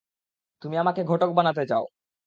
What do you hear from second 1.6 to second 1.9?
চাও।